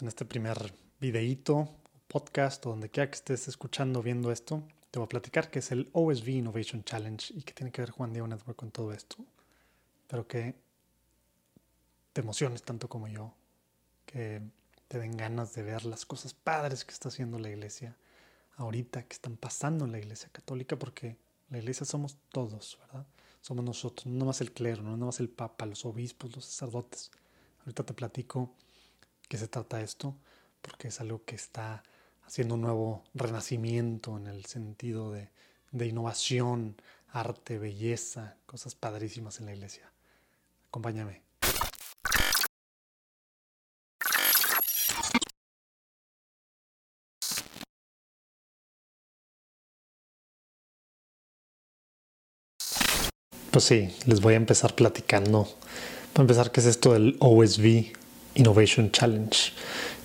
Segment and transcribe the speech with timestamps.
[0.00, 1.68] en este primer videíto,
[2.06, 5.72] podcast o donde quiera que estés escuchando, viendo esto, te voy a platicar que es
[5.72, 9.16] el OSV Innovation Challenge y que tiene que ver Juan Diego Network con todo esto.
[10.06, 10.54] Pero que
[12.12, 13.34] te emociones tanto como yo,
[14.06, 14.40] que
[14.86, 17.96] te den ganas de ver las cosas padres que está haciendo la iglesia
[18.56, 21.16] ahorita, que están pasando en la iglesia católica, porque
[21.50, 23.06] la iglesia somos todos, ¿verdad?
[23.40, 27.10] Somos nosotros, no más el clero, no más el papa, los obispos, los sacerdotes.
[27.60, 28.54] Ahorita te platico
[29.28, 30.16] qué se trata esto,
[30.62, 31.82] porque es algo que está
[32.26, 35.30] haciendo un nuevo renacimiento en el sentido de,
[35.86, 36.76] innovación,
[37.10, 39.90] arte, belleza, cosas padrísimas en la iglesia.
[40.68, 41.22] Acompáñame.
[53.50, 55.48] Pues sí, les voy a empezar platicando.
[56.12, 57.97] Para empezar, ¿qué es esto del OSV
[58.38, 59.52] Innovation Challenge?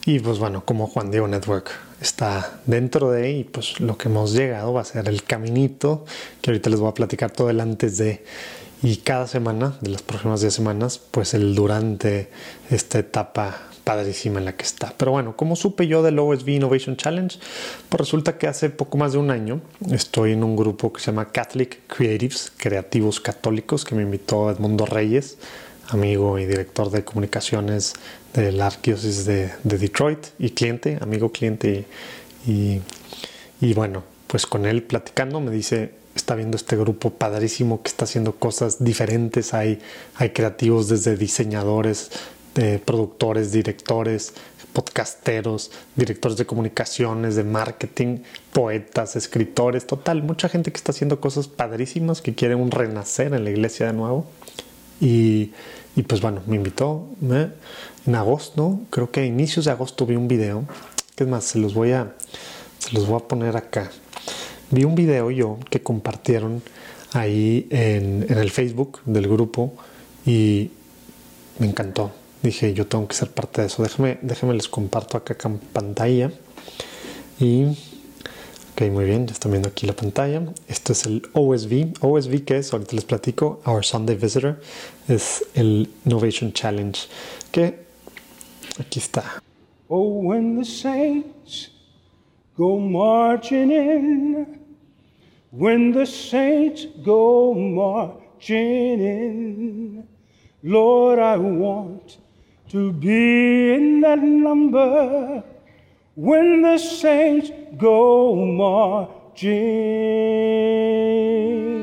[0.05, 4.33] Y pues bueno, como Juan Diego Network está dentro de y pues lo que hemos
[4.33, 6.05] llegado va a ser el caminito,
[6.41, 8.23] que ahorita les voy a platicar todo el antes de
[8.83, 12.29] y cada semana, de las próximas 10 semanas, pues el durante
[12.69, 14.93] esta etapa padrísima en la que está.
[14.97, 17.39] Pero bueno, ¿cómo supe yo del OSV Innovation Challenge?
[17.87, 21.07] Pues resulta que hace poco más de un año estoy en un grupo que se
[21.07, 25.37] llama Catholic Creatives, Creativos Católicos, que me invitó Edmundo Reyes,
[25.89, 27.93] amigo y director de comunicaciones
[28.33, 31.85] de la Arquidiócesis de, de, Detroit y cliente, amigo cliente
[32.45, 32.81] y,
[33.73, 38.35] bueno, pues con él platicando me dice, está viendo este grupo padrísimo que está haciendo
[38.35, 39.53] cosas diferentes.
[39.53, 39.79] Hay,
[40.15, 42.11] hay creativos desde diseñadores,
[42.85, 44.33] productores, directores,
[44.73, 48.19] podcasteros, directores de comunicaciones, de marketing,
[48.51, 53.43] poetas, escritores, total, mucha gente que está haciendo cosas padrísimas, que quiere un renacer en
[53.43, 54.25] la iglesia de nuevo.
[55.03, 55.51] Y,
[56.07, 60.65] pues bueno, me invitó en agosto, creo que a inicios de agosto vi un video,
[61.15, 62.13] que es más, se los voy a,
[62.79, 63.91] se los voy a poner acá.
[64.71, 66.63] Vi un video yo que compartieron
[67.11, 69.73] ahí en, en el Facebook del grupo
[70.25, 70.71] y
[71.59, 72.11] me encantó
[72.43, 73.81] dije, yo tengo que ser parte de eso.
[73.81, 76.31] Déjame, déjame les comparto acá en pantalla.
[77.39, 77.77] Y,
[78.73, 80.41] ok, muy bien, ya están viendo aquí la pantalla.
[80.67, 81.93] Esto es el OSV.
[82.01, 82.73] OSV, que es?
[82.73, 83.61] Ahorita les platico.
[83.65, 84.59] Our Sunday Visitor.
[85.07, 86.99] Es el Innovation Challenge.
[87.51, 87.85] Que
[88.79, 89.23] aquí está.
[89.89, 91.69] Oh, when the saints
[92.57, 94.59] go marching in.
[95.51, 100.07] When the saints go marching in.
[100.63, 102.17] Lord, I want
[102.71, 105.43] to be in that number
[106.15, 109.49] when the saints go marching.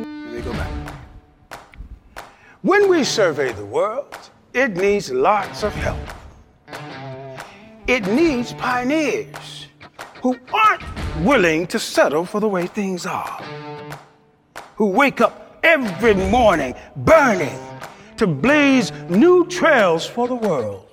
[0.02, 0.70] Let me go back.
[2.62, 4.16] When we survey the world,
[4.54, 5.98] it needs lots of help.
[7.88, 9.66] It needs pioneers
[10.22, 10.84] who aren't
[11.24, 13.42] willing to settle for the way things are,
[14.76, 17.58] who wake up every morning burning
[18.16, 20.89] to blaze new trails for the world.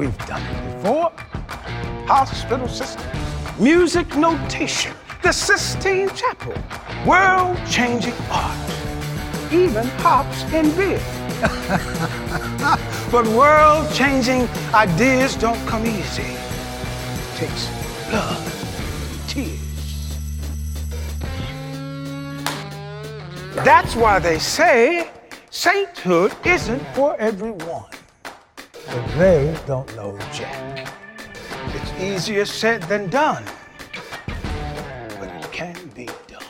[0.00, 1.12] We've done it before.
[2.06, 3.06] Hospital system,
[3.58, 6.54] music notation, the Sistine Chapel,
[7.06, 8.56] world changing art,
[9.52, 11.02] even hops and beer.
[13.12, 16.22] but world changing ideas don't come easy.
[16.22, 17.68] It takes
[18.10, 18.42] love
[19.28, 20.16] tears.
[23.66, 25.10] That's why they say
[25.50, 27.99] sainthood isn't for everyone.
[28.90, 30.92] But they don't know Jack.
[31.68, 33.44] It's easier said than done,
[35.20, 36.42] but it can be done.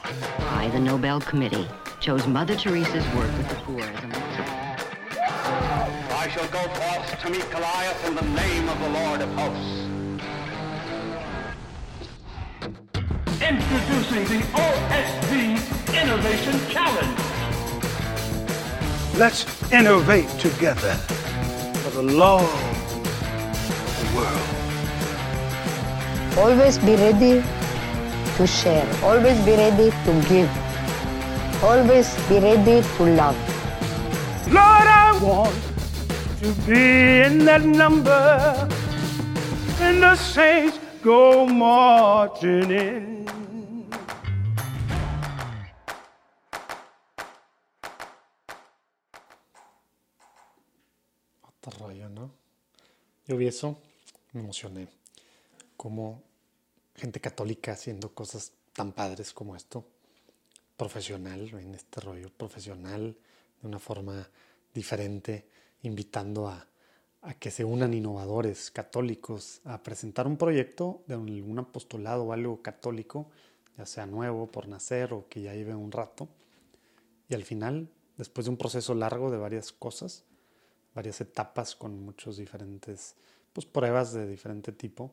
[0.49, 1.69] I, the Nobel Committee,
[2.01, 4.11] chose Mother Teresa's work with the poor as a
[6.17, 9.89] I shall go forth to meet Goliath in the name of the Lord of hosts.
[13.43, 17.19] Introducing the OSV Innovation Challenge.
[19.19, 21.30] Let's innovate together for
[22.01, 24.49] the love of the world.
[26.39, 27.43] Always be ready
[28.37, 28.89] to share.
[29.03, 30.51] Always be ready to give.
[31.63, 33.37] Always be ready to love.
[34.47, 35.55] Lord, I want
[36.41, 38.55] to be in that number
[39.79, 43.20] when the saints go marching in.
[53.31, 53.79] Yo vi eso,
[54.33, 54.89] me emocioné.
[55.77, 56.21] Como
[56.97, 59.87] gente católica haciendo cosas tan padres como esto.
[60.77, 63.17] profesional, en este rollo profesional,
[63.63, 64.29] de una forma
[64.75, 65.47] diferente,
[65.83, 66.67] invitando a,
[67.39, 73.31] que se unan innovadores católicos a presentar un proyecto de algún apostolado o algo católico,
[73.79, 76.27] ya sea nuevo por nacer o que ya lleve un rato.
[77.29, 80.25] Y al final, después de un proceso largo de varias cosas,
[80.95, 83.15] varias etapas con muchos diferentes
[83.53, 85.13] pues, pruebas de diferente tipo,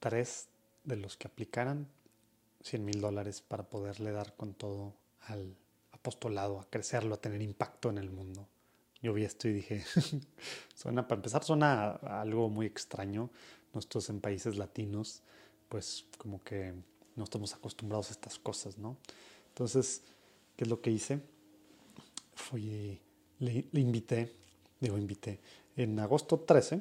[0.00, 0.48] tres
[0.84, 1.88] de los que aplicaran
[2.62, 5.56] 100 mil dólares para poderle dar con todo al
[5.92, 8.46] apostolado, a crecerlo, a tener impacto en el mundo.
[9.02, 9.84] Yo vi esto y dije,
[10.74, 13.30] suena, para empezar, suena algo muy extraño.
[13.74, 15.22] Nosotros en países latinos,
[15.68, 16.74] pues como que
[17.16, 18.96] no estamos acostumbrados a estas cosas, ¿no?
[19.48, 20.02] Entonces,
[20.56, 21.20] ¿qué es lo que hice?
[22.34, 23.00] Fui,
[23.38, 24.34] le, le invité,
[24.80, 25.40] digo, invité,
[25.76, 26.80] en agosto 13,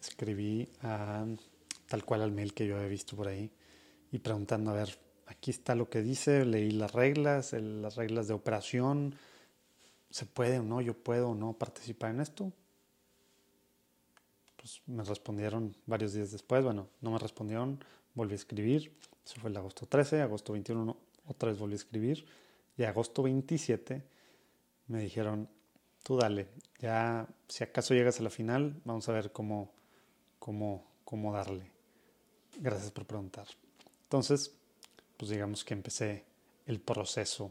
[0.00, 1.24] escribí a
[1.88, 3.50] tal cual al mail que yo había visto por ahí
[4.12, 8.34] y preguntando, a ver, aquí está lo que dice, leí las reglas, las reglas de
[8.34, 9.14] operación,
[10.10, 10.80] ¿se puede o no?
[10.80, 12.52] ¿Yo puedo o no participar en esto?
[14.56, 19.50] Pues me respondieron varios días después, bueno, no me respondieron, volví a escribir, eso fue
[19.50, 20.96] el agosto 13, agosto 21
[21.26, 22.24] otra vez volví a escribir
[22.76, 24.04] y agosto 27
[24.86, 25.48] me dijeron,
[26.04, 26.46] tú dale,
[26.78, 29.72] ya si acaso llegas a la final, vamos a ver cómo,
[30.38, 31.72] cómo, cómo darle.
[32.60, 33.48] Gracias por preguntar.
[34.04, 34.54] Entonces,
[35.16, 36.24] pues digamos que empecé
[36.66, 37.50] el proceso.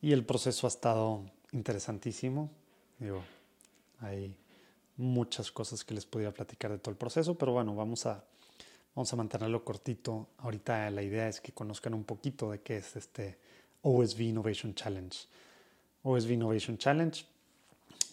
[0.00, 2.50] Y el proceso ha estado interesantísimo.
[2.98, 3.22] Digo,
[4.00, 4.36] hay
[4.96, 8.22] muchas cosas que les podría platicar de todo el proceso, pero bueno, vamos a,
[8.94, 10.28] vamos a mantenerlo cortito.
[10.38, 13.38] Ahorita la idea es que conozcan un poquito de qué es este
[13.82, 15.18] OSV Innovation Challenge.
[16.02, 17.24] OSV Innovation Challenge,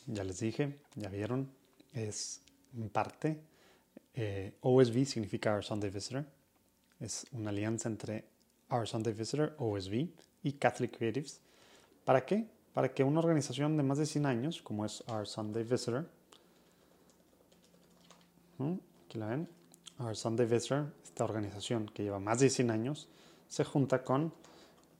[0.07, 1.49] ya les dije, ya vieron,
[1.93, 2.41] es
[2.75, 3.39] en parte,
[4.13, 6.25] eh, OSV significa Our Sunday Visitor,
[6.99, 8.25] es una alianza entre
[8.69, 10.09] Our Sunday Visitor, OSV,
[10.43, 11.39] y Catholic Creatives.
[12.05, 12.47] ¿Para qué?
[12.73, 16.09] Para que una organización de más de 100 años, como es Our Sunday Visitor,
[18.59, 19.49] aquí la ven,
[19.99, 23.07] Our Sunday Visitor, esta organización que lleva más de 100 años,
[23.47, 24.33] se junta con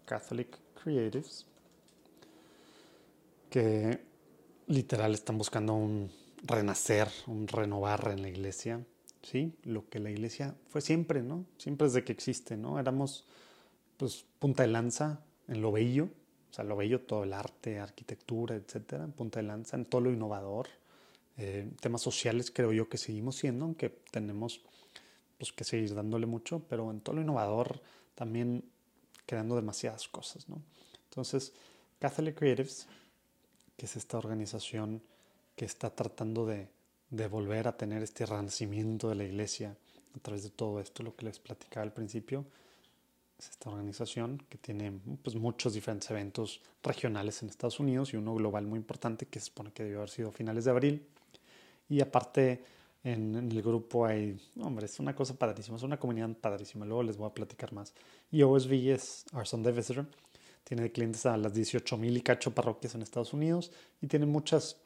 [0.06, 1.46] Catholic Creatives,
[3.50, 4.00] que
[4.68, 6.12] literal están buscando un
[6.44, 8.86] renacer, un renovar en la iglesia
[9.28, 9.54] ¿sí?
[9.64, 11.46] Lo que la iglesia fue siempre, ¿no?
[11.58, 12.80] Siempre desde que existe, ¿no?
[12.80, 13.26] Éramos,
[13.98, 16.10] pues, punta de lanza en lo bello,
[16.50, 20.12] o sea, lo bello, todo el arte, arquitectura, etcétera, punta de lanza en todo lo
[20.12, 20.68] innovador.
[21.38, 24.62] Eh, temas sociales creo yo que seguimos siendo, aunque tenemos
[25.38, 27.82] pues, que seguir dándole mucho, pero en todo lo innovador
[28.16, 28.64] también
[29.26, 30.62] creando demasiadas cosas, ¿no?
[31.10, 31.54] Entonces,
[32.00, 32.88] Catholic Creatives,
[33.78, 35.02] que es esta organización
[35.56, 36.70] que está tratando de
[37.10, 39.76] de volver a tener este renacimiento de la iglesia
[40.16, 42.46] a través de todo esto, lo que les platicaba al principio.
[43.40, 48.34] Es esta organización que tiene pues, muchos diferentes eventos regionales en Estados Unidos y uno
[48.34, 51.08] global muy importante que se supone que debió haber sido a finales de abril.
[51.88, 52.64] Y aparte
[53.04, 57.16] en, el grupo hay, hombre, es una cosa padrísima, es una comunidad padrísima, luego les
[57.16, 57.94] voy a platicar más.
[58.32, 60.08] Y OSV es Our Sunday Visitor,
[60.68, 63.72] tiene clientes a las 18 mil y cacho parroquias en Estados Unidos
[64.02, 64.78] y tiene muchas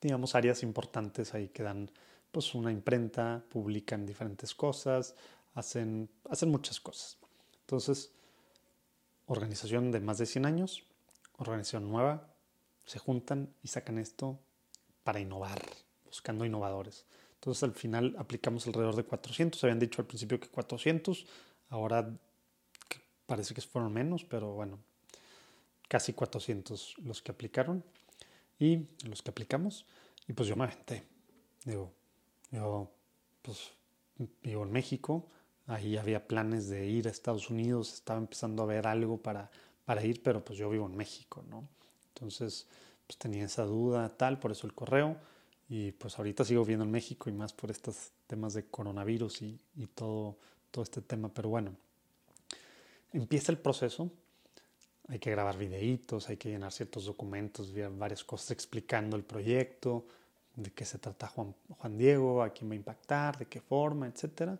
[0.00, 1.90] digamos, áreas importantes ahí que dan
[2.30, 5.14] pues una imprenta, publican diferentes cosas,
[5.54, 7.18] hacen, hacen muchas cosas.
[7.62, 8.12] Entonces,
[9.26, 10.84] organización de más de 100 años,
[11.38, 12.28] organización nueva,
[12.84, 14.38] se juntan y sacan esto
[15.02, 15.60] para innovar,
[16.04, 17.04] buscando innovadores.
[17.34, 21.26] Entonces al final aplicamos alrededor de 400, habían dicho al principio que 400,
[21.70, 22.10] ahora
[23.26, 24.78] parece que fueron menos, pero bueno,
[25.90, 27.82] casi 400 los que aplicaron
[28.60, 29.84] y los que aplicamos.
[30.28, 31.02] Y pues yo me aventé.
[31.64, 31.90] Digo,
[32.52, 32.88] yo
[33.42, 33.72] pues
[34.40, 35.26] vivo en México,
[35.66, 39.50] ahí había planes de ir a Estados Unidos, estaba empezando a ver algo para,
[39.84, 41.68] para ir, pero pues yo vivo en México, ¿no?
[42.14, 42.68] Entonces,
[43.08, 45.16] pues tenía esa duda, tal, por eso el correo.
[45.68, 49.60] Y pues ahorita sigo viendo en México y más por estos temas de coronavirus y,
[49.74, 50.36] y todo,
[50.70, 51.34] todo este tema.
[51.34, 51.74] Pero bueno,
[53.12, 54.12] empieza el proceso
[55.10, 60.06] hay que grabar videitos, hay que llenar ciertos documentos, varias cosas explicando el proyecto,
[60.54, 64.06] de qué se trata Juan, Juan Diego, a quién va a impactar, de qué forma,
[64.06, 64.52] etc.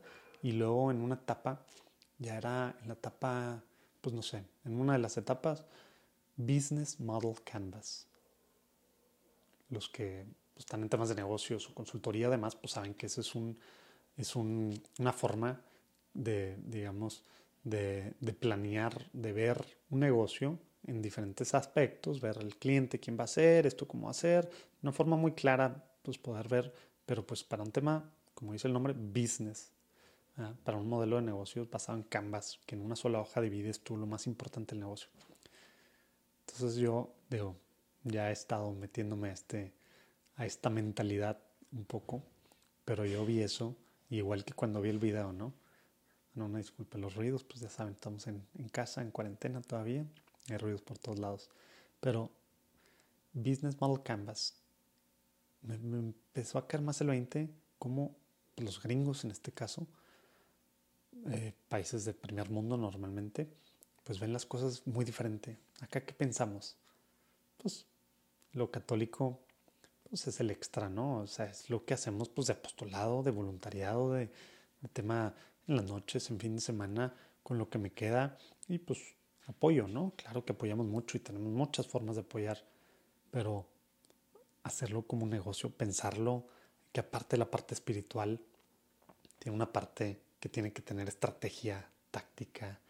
[0.43, 1.65] Y luego en una etapa,
[2.19, 3.63] ya era en la etapa,
[4.01, 5.65] pues no sé, en una de las etapas,
[6.37, 8.09] Business Model Canvas.
[9.69, 13.21] Los que pues, están en temas de negocios o consultoría además, pues saben que esa
[13.21, 13.57] es, un,
[14.17, 15.61] es un, una forma
[16.13, 17.23] de, digamos,
[17.65, 23.29] de, planear, de ver un negocio en diferentes aspectos, ver el cliente, quién va a
[23.29, 26.73] ser, esto cómo hacer, de una forma muy clara, pues poder ver,
[27.05, 29.73] pero pues para un tema, como dice el nombre, business.
[30.39, 30.55] ¿ah?
[30.65, 33.97] para un modelo de negocio basado en Canvas, que en una sola hoja divides tú
[33.97, 35.09] lo más importante del negocio.
[36.47, 37.57] Entonces yo digo,
[38.05, 39.73] ya he estado metiéndome a, este,
[40.37, 41.39] a esta mentalidad
[41.73, 42.23] un poco,
[42.85, 43.77] pero yo vi eso,
[44.09, 45.53] igual que cuando vi el video, ¿no?
[46.35, 50.07] No, no disculpe los ruidos, pues ya saben, estamos en, en casa, en cuarentena todavía,
[50.49, 51.51] hay ruidos por todos lados.
[52.01, 52.31] Pero
[53.33, 54.55] Business Model Canvas
[55.63, 58.17] me, empezó a caer más el 20 como
[58.57, 59.87] los gringos en este caso,
[61.31, 63.49] eh, países de primer mundo normalmente,
[64.05, 65.59] pues ven las cosas muy diferente.
[65.81, 66.77] Acá, ¿qué pensamos?
[67.57, 67.87] Pues
[68.53, 69.41] lo católico
[70.09, 71.21] pues es el extra, ¿no?
[71.21, 74.31] O sea, es lo que hacemos pues de apostolado, de voluntariado, de
[74.93, 75.35] tema
[75.71, 78.37] en las noches, en fin de semana, con lo que me queda
[78.69, 79.15] y pues
[79.47, 80.13] apoyo, ¿no?
[80.17, 82.65] Claro que apoyamos mucho y tenemos muchas formas de apoyar,
[83.31, 83.67] pero
[84.65, 86.47] hacerlo como un negocio, pensarlo,
[86.93, 88.41] que aparte de la parte espiritual,
[89.39, 92.81] tiene una parte que tiene que tener estrategia, táctica,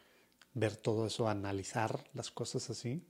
[0.55, 3.07] ver todo eso, analizar las cosas así,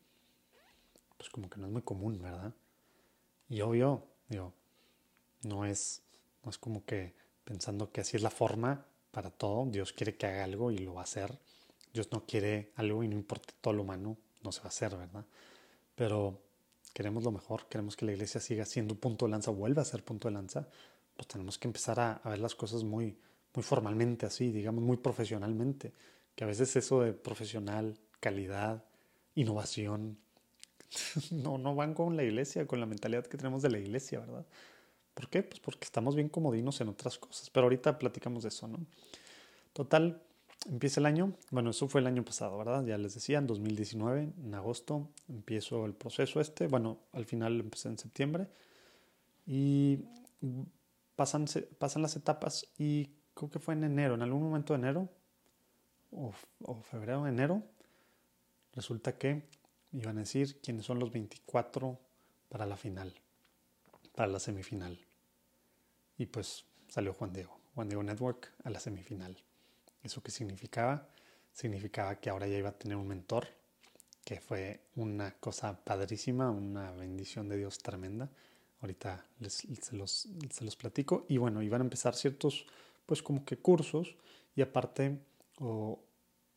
[1.17, 2.53] pues como que no es muy común, ¿verdad?
[3.49, 4.53] Y obvio, digo,
[5.43, 6.03] no es,
[6.45, 10.26] no es como que pensando que así es la forma para todo, Dios quiere que
[10.26, 11.38] haga algo y lo va a hacer,
[11.93, 14.97] Dios no quiere algo y no importa todo lo humano, no se va a hacer,
[14.97, 15.25] ¿verdad?
[15.95, 16.40] Pero
[16.93, 20.05] queremos lo mejor, queremos que la iglesia siga siendo punto de lanza, vuelva a ser
[20.05, 20.69] punto de lanza,
[21.17, 23.19] pues tenemos que empezar a, a ver las cosas muy,
[23.55, 25.93] muy formalmente así, digamos, muy profesionalmente.
[26.35, 28.85] Que a veces eso de profesional, calidad,
[29.35, 30.19] innovación,
[31.31, 34.47] no, no van con la iglesia, con la mentalidad que tenemos de la iglesia, ¿verdad?
[35.21, 35.43] ¿Por qué?
[35.43, 37.50] Pues porque estamos bien comodinos en otras cosas.
[37.50, 38.79] Pero ahorita platicamos de eso, ¿no?
[39.75, 40.23] Total,
[40.67, 41.35] empieza el año.
[41.50, 42.87] Bueno, eso fue el año pasado, ¿verdad?
[42.87, 46.69] Ya les decía, en 2019, en agosto, empiezo el proceso este.
[46.69, 48.49] Bueno, al final empecé en septiembre.
[49.47, 49.99] Y
[51.17, 51.45] pasan,
[51.97, 55.09] las etapas y creo que fue en enero, en algún momento de enero,
[56.12, 57.62] o, o febrero, enero,
[58.73, 59.43] resulta que
[59.93, 62.00] iban a decir quiénes son los 24
[62.49, 63.12] para la final,
[64.15, 64.99] para la semifinal.
[66.21, 69.39] Y pues salió Juan Diego, Juan Diego Network a la semifinal.
[70.03, 71.09] ¿Eso qué significaba?
[71.50, 73.49] Significaba que ahora ya iba a tener un mentor,
[74.23, 78.29] que fue una cosa padrísima, una bendición de Dios tremenda.
[78.83, 81.25] Ahorita les, se, los, se los platico.
[81.27, 82.67] Y bueno, iban a empezar ciertos
[83.07, 84.15] pues como que cursos
[84.55, 85.21] y aparte,
[85.59, 86.05] o,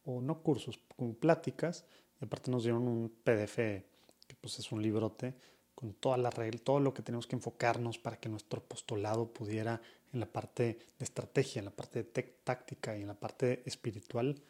[0.04, 1.86] o no cursos, como pláticas,
[2.20, 5.36] y aparte nos dieron un PDF que pues es un librote
[5.76, 9.82] con toda la regla, todo lo que tenemos que enfocarnos para que nuestro apostolado pudiera
[10.14, 14.42] en la parte de estrategia, en la parte de táctica y en la parte espiritual,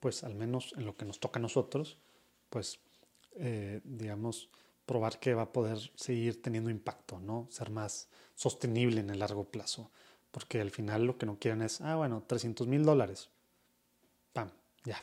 [0.00, 1.98] pues al menos en lo que nos toca a nosotros,
[2.50, 2.80] pues
[3.36, 4.48] eh, digamos,
[4.84, 7.46] probar que va a poder seguir teniendo impacto, ¿no?
[7.50, 9.90] Ser más sostenible en el largo plazo
[10.32, 13.28] porque al final lo que no quieren es, ah, bueno, 300 mil dólares.
[14.32, 14.50] Pam,
[14.84, 15.00] ya.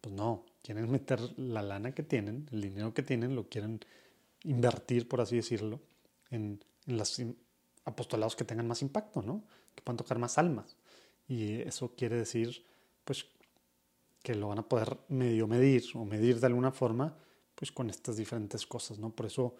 [0.00, 3.80] Pues no, quieren meter la lana que tienen, el dinero que tienen, lo quieren
[4.44, 5.80] invertir, por así decirlo,
[6.30, 7.20] en, en los
[7.84, 9.44] apostolados que tengan más impacto, ¿no?
[9.74, 10.76] Que puedan tocar más almas.
[11.28, 12.64] Y eso quiere decir,
[13.04, 13.26] pues,
[14.22, 17.16] que lo van a poder medio medir o medir de alguna forma,
[17.54, 19.10] pues con estas diferentes cosas, ¿no?
[19.10, 19.56] Por eso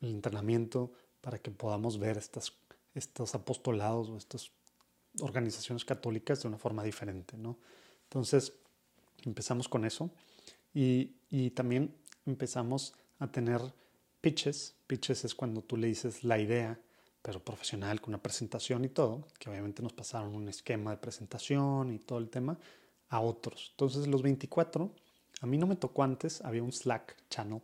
[0.00, 4.50] el entrenamiento, para que podamos ver estos apostolados o estas
[5.20, 7.58] organizaciones católicas de una forma diferente, ¿no?
[8.04, 8.52] Entonces
[9.24, 10.10] empezamos con eso
[10.72, 11.94] y también
[12.26, 13.60] empezamos a tener
[14.24, 14.74] pitches.
[14.86, 16.80] Pitches es cuando tú le dices la idea,
[17.20, 21.92] pero profesional, con una presentación y todo, que obviamente nos pasaron un esquema de presentación
[21.92, 22.58] y todo el tema,
[23.10, 23.68] a otros.
[23.72, 24.90] Entonces los 24,
[25.42, 27.60] a mí no me tocó antes, había un Slack channel.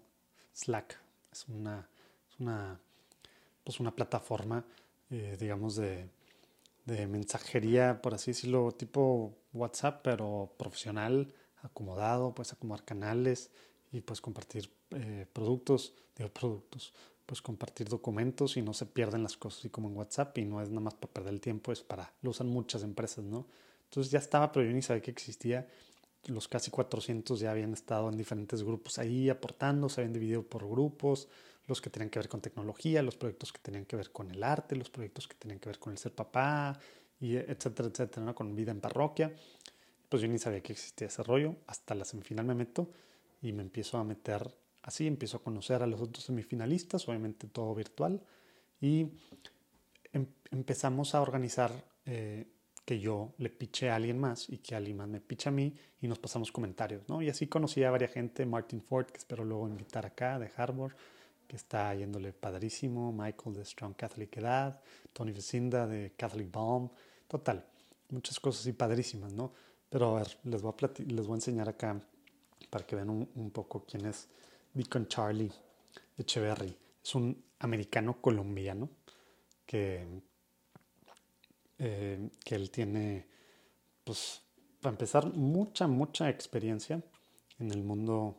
[0.52, 1.00] Slack
[1.32, 1.88] es una,
[2.30, 2.78] es una,
[3.64, 4.62] pues una plataforma
[5.10, 6.08] eh, digamos, de,
[6.84, 13.50] de, mensajería, por así decirlo, tipo WhatsApp, pero profesional, acomodado, puedes acomodar canales
[13.90, 16.92] y pues compartir eh, productos, digo productos,
[17.26, 20.60] pues compartir documentos y no se pierden las cosas así como en WhatsApp y no
[20.60, 23.46] es nada más para perder el tiempo, es para, lo usan muchas empresas, ¿no?
[23.84, 25.68] Entonces ya estaba, pero yo ni sabía que existía.
[26.26, 30.68] Los casi 400 ya habían estado en diferentes grupos ahí aportando, se habían dividido por
[30.68, 31.28] grupos,
[31.66, 34.42] los que tenían que ver con tecnología, los proyectos que tenían que ver con el
[34.42, 36.78] arte, los proyectos que tenían que ver con el ser papá,
[37.20, 38.34] y etcétera, etcétera, ¿no?
[38.34, 39.32] con vida en parroquia.
[40.08, 41.56] Pues yo ni sabía que existía ese rollo.
[41.66, 42.90] Hasta la semifinal me meto
[43.42, 44.50] y me empiezo a meter
[44.82, 48.22] así, empiezo a conocer a los otros semifinalistas, obviamente todo virtual,
[48.80, 49.08] y
[50.12, 51.70] em empezamos a organizar
[52.06, 52.46] eh,
[52.84, 55.72] que yo le piche a alguien más y que alguien más me piche a mí
[56.00, 57.22] y nos pasamos comentarios, ¿no?
[57.22, 60.92] Y así conocí a varias gente, Martin Ford, que espero luego invitar acá, de Harvard,
[61.46, 64.80] que está yéndole padrísimo, Michael de Strong Catholic Edad,
[65.12, 66.90] Tony Vecinda de Catholic Balm,
[67.28, 67.64] total.
[68.08, 69.52] muchas cosas así padrísimas, ¿no?
[69.88, 72.00] Pero a ver, les voy a, les voy a enseñar acá
[72.70, 74.28] para que vean un, poco quién es
[74.72, 75.52] Deacon Charlie
[76.16, 76.76] Echeverry.
[77.02, 78.88] Es un americano colombiano
[79.66, 80.06] que,
[81.78, 83.26] eh, que él tiene,
[84.04, 84.42] pues,
[84.80, 87.02] para empezar, mucha, mucha experiencia
[87.58, 88.36] en el mundo,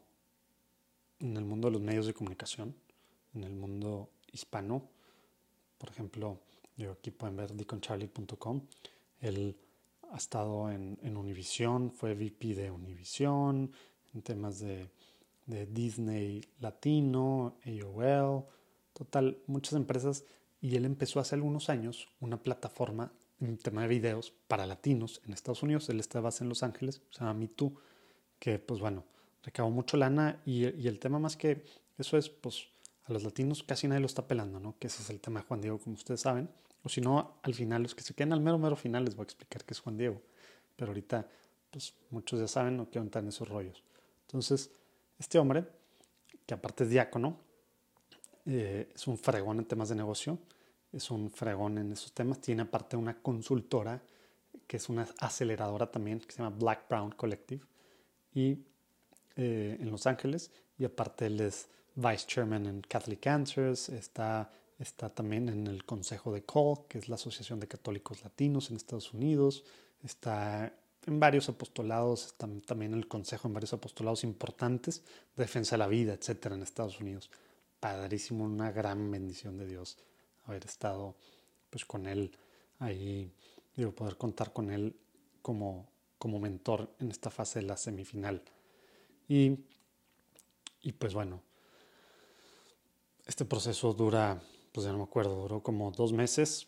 [1.20, 2.76] en el mundo de los medios de comunicación,
[3.34, 4.90] en el mundo hispano.
[5.78, 6.40] Por ejemplo,
[6.78, 8.62] yo aquí pueden ver deaconcharlie.com.
[9.20, 9.56] Él
[10.12, 13.72] ha estado en, Univision, fue VP de Univision,
[14.14, 14.90] en temas de,
[15.52, 18.46] de Disney Latino, AOL,
[18.94, 20.26] total, muchas empresas.
[20.62, 25.34] Y él empezó hace algunos años una plataforma en tema de videos para latinos en
[25.34, 25.90] Estados Unidos.
[25.90, 27.74] Él está base en Los Ángeles, se llama MeToo,
[28.40, 29.04] que pues bueno,
[29.44, 31.64] recabó mucho lana y, y, el tema más que
[31.98, 32.68] eso es, pues
[33.06, 34.76] a los latinos casi nadie lo está pelando, ¿no?
[34.80, 36.50] Que ese es el tema de Juan Diego, como ustedes saben.
[36.84, 39.24] O si no, al final, los que se queden al mero, mero final les voy
[39.24, 40.22] a explicar qué es Juan Diego.
[40.76, 41.28] Pero ahorita,
[41.70, 43.84] pues muchos ya saben, no quiero entrar en esos rollos.
[44.28, 44.72] Entonces,
[45.22, 45.64] este hombre,
[46.48, 47.38] que aparte es diácono,
[48.48, 50.40] eh, es un fregón en temas de negocio,
[50.92, 54.02] es un fregón en esos temas, tiene aparte una consultora
[54.66, 57.64] que es una aceleradora también, que se llama Black Brown Collective,
[58.34, 58.58] y
[59.36, 60.50] eh, en Los Ángeles,
[60.80, 66.34] y aparte él es vice chairman en Catholic Answers, está, está también en el consejo
[66.34, 69.64] de CALL, que es la Asociación de Católicos Latinos en Estados Unidos,
[70.04, 70.74] está
[71.08, 75.04] en varios apostolados, también el consejo en varios apostolados importantes,
[75.36, 77.32] defensa de la vida, etcétera, en Estados Unidos.
[77.80, 79.98] Padrísimo, una gran bendición de Dios
[80.46, 81.16] haber estado
[81.70, 82.32] pues con él
[82.80, 83.32] ahí,
[83.76, 84.96] digo, poder contar con él
[85.42, 85.90] como,
[86.20, 88.44] como mentor en esta fase de la semifinal.
[89.28, 89.58] Y,
[90.82, 91.42] y pues bueno,
[93.26, 94.42] este proceso dura,
[94.72, 96.68] pues ya no me acuerdo, duró como dos meses,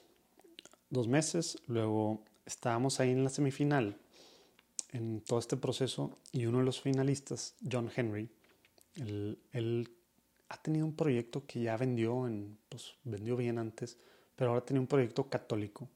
[0.89, 3.99] dos meses, luego estábamos ahí en la semifinal
[4.93, 8.29] en todo este proceso y uno de los finalistas, John Henry,
[8.95, 9.89] él,
[10.49, 13.97] ha tenido un proyecto que ya vendió, en, pues vendió bien antes,
[14.35, 15.89] pero ahora tenía un proyecto católico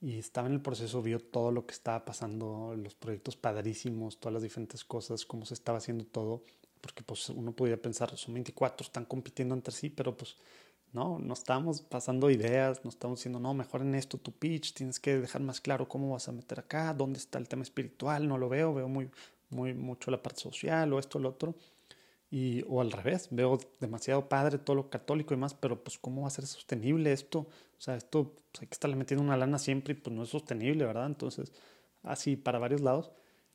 [0.00, 4.34] y estaba en el proceso, vio todo lo que estaba pasando, los proyectos padrísimos, todas
[4.34, 6.44] las diferentes cosas, cómo se estaba haciendo todo,
[6.82, 10.36] porque pues uno podía pensar, son 24, están compitiendo entre sí, pero pues
[10.92, 14.98] no, no estamos pasando ideas, no estamos diciendo, no, mejor en esto tu pitch, tienes
[14.98, 18.38] que dejar más claro cómo vas a meter acá, dónde está el tema espiritual, no
[18.38, 19.10] lo veo, veo muy,
[19.50, 21.54] muy mucho la parte social o esto o lo otro.
[22.30, 26.22] Y, o al revés, veo demasiado padre todo lo católico y más, pero pues cómo
[26.22, 29.58] va a ser sostenible esto, o sea, esto pues, hay que estarle metiendo una lana
[29.58, 31.06] siempre y pues no es sostenible, ¿verdad?
[31.06, 31.52] Entonces,
[32.02, 33.12] así para varios lados,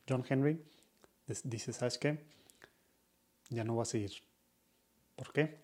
[0.10, 0.64] John Henry
[1.44, 2.24] dice, ¿sabes qué?
[3.50, 4.12] Ya no va a seguir.
[5.16, 5.60] ¿Por qué?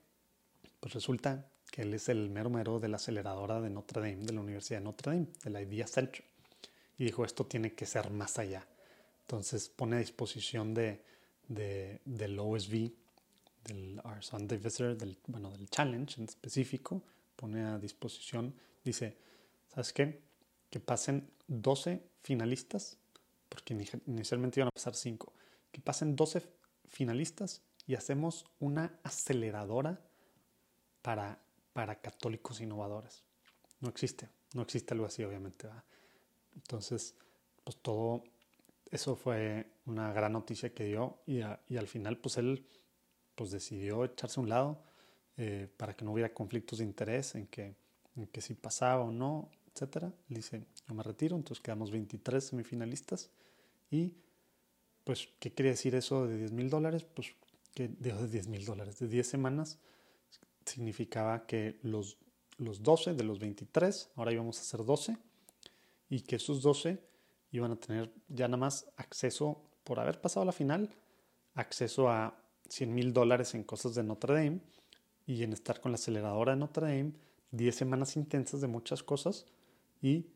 [0.79, 4.33] Pues resulta que él es el mero mero de la aceleradora de Notre Dame, de
[4.33, 6.23] la Universidad de Notre Dame, de la Idea Center.
[6.97, 8.67] Y dijo, esto tiene que ser más allá.
[9.21, 11.01] Entonces pone a disposición de,
[11.47, 12.91] del OSV,
[13.63, 17.03] del Our Sunday Visitor, del, bueno, del Challenge en específico,
[17.35, 18.53] pone a disposición,
[18.83, 19.17] dice,
[19.67, 20.19] ¿sabes qué?
[20.69, 22.97] Que pasen 12 finalistas,
[23.47, 23.73] porque
[24.07, 25.31] inicialmente iban a pasar 5,
[25.71, 26.43] que pasen 12
[26.87, 30.01] finalistas y hacemos una aceleradora
[31.01, 31.39] para
[31.79, 33.23] para católicos innovadores.
[33.79, 35.69] No existe, no existe algo así, obviamente.
[36.53, 37.15] Entonces,
[37.63, 38.21] pues todo
[38.91, 42.67] eso fue una gran noticia que dio y, al final, pues él
[43.33, 44.83] pues decidió echarse a un lado
[45.37, 47.77] eh, para que no hubiera conflictos de interés en que,
[48.17, 50.11] en que si pasaba o no, etcétera.
[50.27, 53.29] Le dice, yo me retiro, entonces quedamos 23 semifinalistas
[53.89, 54.17] y
[55.05, 57.05] pues, ¿qué quiere decir eso de 10 mil dólares?
[57.05, 57.33] Pues
[57.73, 59.79] que de 10 mil dólares, de 10 semanas
[60.65, 62.17] significaba que los,
[62.57, 65.17] los 12 de los 23, ahora íbamos a hacer 12,
[66.09, 66.99] y que esos 12
[67.51, 70.89] iban a tener ya nada más acceso, por haber pasado la final,
[71.55, 72.35] acceso a
[72.69, 74.59] 100 mil dólares en cosas de Notre Dame
[75.25, 77.13] y en estar con la aceleradora de Notre Dame,
[77.51, 79.45] 10 semanas intensas de muchas cosas
[80.01, 80.27] y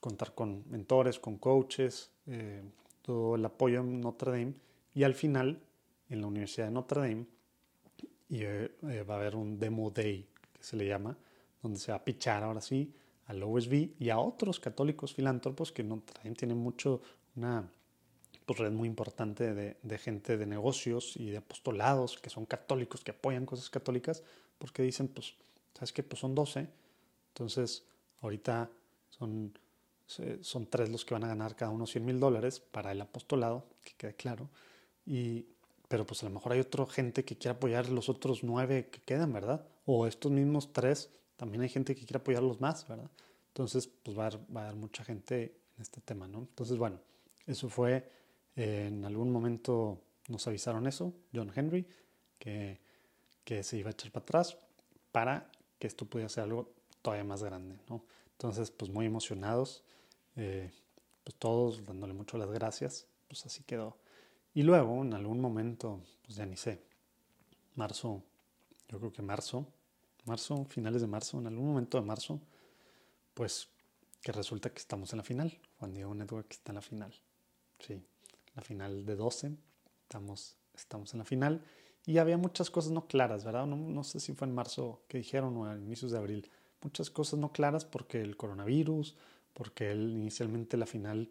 [0.00, 2.62] contar con mentores, con coaches, eh,
[3.02, 4.54] todo el apoyo en Notre Dame
[4.94, 5.62] y al final
[6.08, 7.26] en la Universidad de Notre Dame
[8.30, 11.18] y eh, eh, va a haber un demo day que se le llama,
[11.62, 12.94] donde se va a pichar ahora sí
[13.26, 17.02] al OSB y a otros católicos filántropos que no, también tienen mucho
[17.36, 17.68] una
[18.46, 23.02] pues, red muy importante de, de, gente de negocios y de apostolados que son católicos,
[23.02, 24.22] que apoyan cosas católicas,
[24.58, 25.34] porque dicen, pues,
[25.74, 26.02] ¿sabes qué?
[26.02, 26.68] Pues son 12,
[27.28, 27.84] entonces
[28.20, 28.70] ahorita
[29.08, 29.58] son,
[30.06, 33.66] son tres los que van a ganar cada uno 100 mil dólares para el apostolado,
[33.82, 34.48] que quede claro,
[35.04, 35.46] y
[35.90, 39.02] pero pues a lo mejor hay otra gente que quiere apoyar los otros nueve que
[39.02, 39.66] quedan, ¿verdad?
[39.86, 43.10] O estos mismos tres, también hay gente que quiere apoyar los más, ¿verdad?
[43.48, 46.38] Entonces, pues va a, haber, va a haber mucha gente este tema, ¿no?
[46.38, 47.00] Entonces, bueno,
[47.44, 48.08] eso fue,
[48.54, 51.84] eh, en algún momento nos avisaron eso, John Henry,
[52.38, 52.78] que,
[53.42, 54.56] que se iba a echar para atrás
[55.10, 55.50] para
[55.80, 56.72] que esto pudiera ser algo
[57.02, 58.04] todavía más grande, ¿no?
[58.30, 59.82] Entonces, pues muy emocionados,
[60.36, 60.70] eh,
[61.24, 63.98] pues todos dándole mucho las gracias, pues así quedó.
[64.54, 66.82] Y luego, en algún momento, pues ya ni sé,
[67.76, 68.22] marzo,
[68.88, 69.66] yo creo que marzo,
[70.24, 72.40] marzo, finales de marzo, en algún momento de marzo,
[73.34, 73.68] pues
[74.22, 75.58] que resulta que estamos en la final.
[75.78, 77.14] Juan Diego Network está en la final.
[77.78, 78.02] Sí,
[78.54, 79.56] la final de 12,
[80.02, 81.64] estamos, estamos en la final.
[82.04, 83.66] Y había muchas cosas no claras, ¿verdad?
[83.66, 86.50] No, no sé si fue en marzo que dijeron o a inicios de abril.
[86.82, 89.16] Muchas cosas no claras porque el coronavirus,
[89.52, 91.30] porque él inicialmente la final,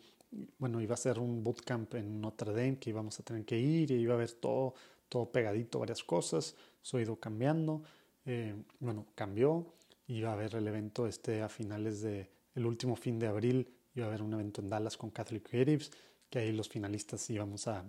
[0.58, 3.92] bueno, iba a ser un bootcamp en Notre Dame que íbamos a tener que ir
[3.92, 4.74] y iba a haber todo,
[5.08, 6.56] todo pegadito, varias cosas.
[6.84, 7.84] Eso ha ido cambiando.
[8.26, 9.74] Eh, bueno, cambió.
[10.08, 13.74] Iba a haber el evento este a finales de el último fin de abril.
[13.96, 15.92] Iba a haber un evento en Dallas con Catholic Creatives,
[16.30, 17.84] que ahí los finalistas íbamos a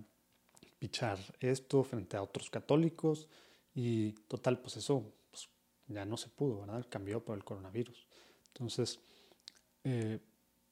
[0.79, 3.29] pichar esto frente a otros católicos.
[3.75, 5.49] Y total, pues eso pues,
[5.87, 6.87] ya no se pudo, ¿verdad?
[6.89, 8.07] Cambió por el coronavirus.
[8.49, 9.01] Entonces,
[9.85, 10.19] eh,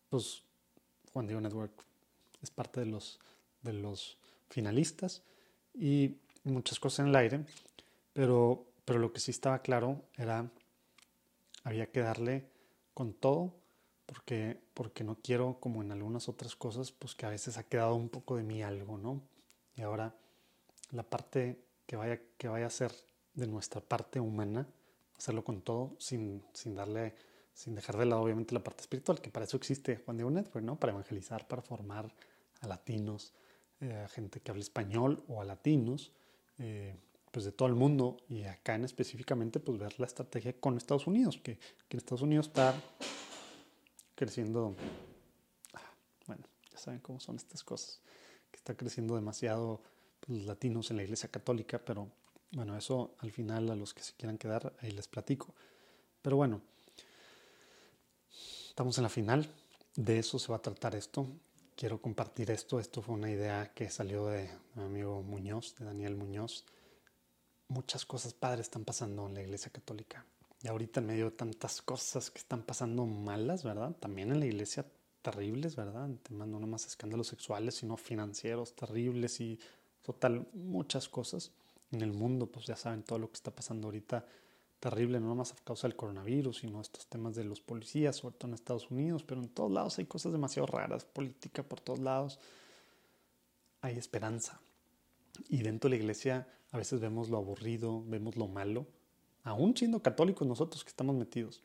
[0.09, 0.43] pues
[1.13, 1.73] Juan Diego Network
[2.43, 3.19] es parte de los,
[3.63, 4.19] de los
[4.49, 5.23] finalistas
[5.75, 7.45] y muchas cosas en el aire,
[8.13, 10.51] pero, pero lo que sí estaba claro era,
[11.65, 12.49] había que darle
[12.95, 13.55] con todo,
[14.07, 17.95] porque, porque no quiero, como en algunas otras cosas, pues que a veces ha quedado
[17.95, 19.21] un poco de mí algo, ¿no?
[19.77, 20.15] Y ahora
[20.91, 22.93] la parte que vaya, que vaya a ser
[23.35, 24.67] de nuestra parte humana,
[25.17, 27.15] hacerlo con todo, sin, sin darle
[27.59, 30.65] sin dejar de lado obviamente la parte espiritual, que para eso existe Juan Diego Network,
[30.65, 30.79] ¿no?
[30.79, 32.09] Para evangelizar, para formar
[32.61, 33.33] a latinos,
[33.81, 36.13] eh, a gente que habla español o a latinos,
[36.59, 36.95] eh,
[37.33, 41.09] pues de todo el mundo y acá en específicamente pues ver la estrategia con Estados
[41.09, 41.57] Unidos, que,
[41.89, 42.81] que en Estados Unidos está
[44.15, 44.77] creciendo,
[45.75, 45.93] ah,
[46.29, 48.01] bueno, ya saben cómo son estas cosas,
[48.53, 49.83] que está creciendo demasiado
[50.21, 52.09] pues, los latinos en la Iglesia Católica, pero
[52.53, 55.57] bueno, eso al final a los que se quieran quedar ahí les platico.
[56.23, 56.63] Pero bueno,
[58.79, 59.45] Estamos en la final,
[59.97, 61.27] de eso se va a tratar esto.
[61.75, 62.79] Quiero compartir esto.
[62.79, 66.65] Esto fue una idea que salió de, mi amigo Muñoz, de Daniel Muñoz.
[67.67, 70.25] Muchas cosas padres están pasando en la Iglesia Católica.
[70.63, 73.97] Y ahorita en medio de tantas cosas que están pasando malas, ¿verdad?
[73.99, 74.87] También en la Iglesia
[75.23, 76.09] terribles, ¿verdad?
[76.23, 79.59] Te mando no más escándalos sexuales, sino financieros terribles y
[80.03, 81.51] total, muchas cosas.
[81.91, 84.25] En el mundo, pues ya saben todo lo que está pasando ahorita
[84.81, 88.49] terrible, no más a causa del coronavirus, sino estos temas de los policías, sobre todo
[88.49, 92.39] en Estados Unidos, pero en todos lados hay cosas demasiado raras, política por todos lados.
[93.81, 94.61] Hay esperanza.
[95.49, 98.87] Y dentro de la iglesia a veces vemos lo aburrido, vemos lo malo,
[99.43, 101.63] aún siendo católicos nosotros que estamos metidos.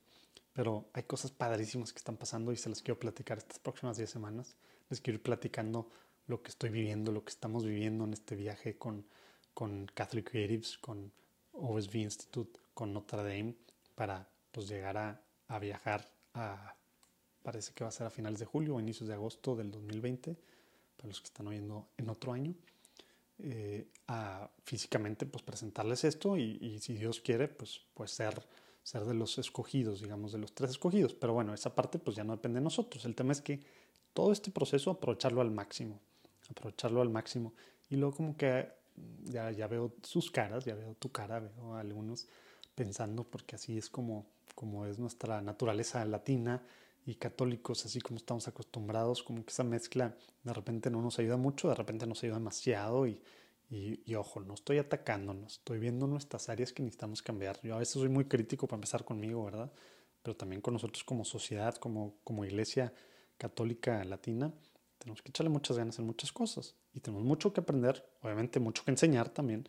[0.54, 4.10] Pero hay cosas padrísimas que están pasando y se las quiero platicar estas próximas 10
[4.10, 4.56] semanas.
[4.90, 5.90] Les quiero ir platicando
[6.28, 9.06] lo que estoy viviendo, lo que estamos viviendo en este viaje con,
[9.54, 11.12] con Catholic Creatives, con
[11.54, 13.56] OSV Institute con Notre Dame
[13.96, 16.76] para pues, llegar a, a, viajar a,
[17.42, 20.38] parece que va a ser a finales de julio o inicios de agosto del 2020,
[20.96, 22.54] para los que están oyendo en otro año,
[23.40, 28.42] eh, a físicamente pues presentarles esto y, y, si Dios quiere pues, pues ser,
[28.84, 31.14] ser de los escogidos, digamos, de los tres escogidos.
[31.14, 33.06] Pero bueno, esa parte pues ya no depende de nosotros.
[33.06, 33.60] El tema es que
[34.14, 36.00] todo este proceso aprovecharlo al máximo,
[36.50, 37.54] aprovecharlo al máximo.
[37.90, 38.70] Y luego como que
[39.24, 42.28] ya, ya veo sus caras, ya veo tu cara, veo a algunos
[42.76, 46.64] pensando, porque así es como, como es nuestra naturaleza latina
[47.06, 51.38] y católicos, así como estamos acostumbrados, como que esa mezcla de repente no nos ayuda
[51.38, 53.22] mucho, de repente nos ayuda demasiado y,
[53.70, 57.60] y, ojo, no estoy atacando, no estoy viendo nuestras áreas que necesitamos cambiar.
[57.64, 59.72] Yo a veces soy muy crítico para empezar conmigo, ¿verdad?
[60.22, 62.94] Pero también con nosotros como sociedad, como, como iglesia
[63.38, 64.54] católica latina,
[65.00, 68.86] tenemos que echarle muchas ganas en muchas cosas y tenemos mucho que aprender, obviamente mucho
[68.86, 69.68] que enseñar también,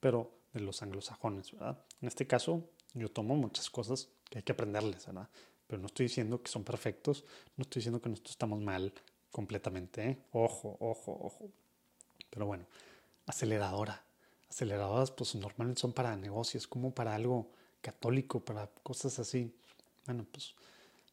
[0.00, 1.78] pero de los anglosajones, ¿verdad?
[2.00, 2.62] En este caso,
[2.94, 5.28] yo tomo muchas cosas que hay que aprenderles, ¿verdad?
[5.66, 7.24] Pero no estoy diciendo que son perfectos,
[7.56, 8.92] no estoy diciendo que nosotros estamos mal
[9.30, 10.18] completamente, ¿eh?
[10.32, 11.50] Ojo, ojo, ojo.
[12.30, 12.64] Pero bueno,
[13.26, 14.02] aceleradora.
[14.48, 17.50] Aceleradoras, pues normalmente son para negocios, como para algo
[17.82, 19.54] católico, para cosas así.
[20.06, 20.54] Bueno, pues